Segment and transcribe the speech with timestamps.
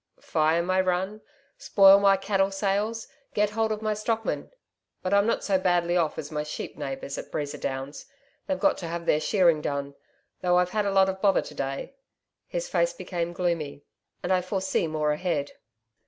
[0.19, 1.21] 'Fire my run
[1.59, 6.31] spoil my cattle sales get hold of my stockmen....But I'm not so badly off as
[6.31, 8.07] my "sheep" neighbours at Breeza Downs.
[8.47, 9.93] They've got to have their shearing done....
[10.41, 11.93] Though I've had a lot of bother to day,'
[12.47, 13.83] his face became gloomy,
[14.23, 15.51] 'and I foresee more ahead.'